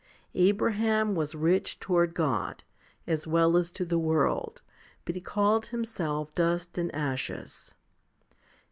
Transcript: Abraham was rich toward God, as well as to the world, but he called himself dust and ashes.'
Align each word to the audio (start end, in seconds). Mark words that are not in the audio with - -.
Abraham 0.33 1.13
was 1.13 1.35
rich 1.35 1.79
toward 1.79 2.15
God, 2.15 2.63
as 3.05 3.27
well 3.27 3.55
as 3.55 3.69
to 3.73 3.85
the 3.85 3.99
world, 3.99 4.63
but 5.05 5.13
he 5.13 5.21
called 5.21 5.67
himself 5.67 6.33
dust 6.33 6.79
and 6.79 6.91
ashes.' 6.95 7.75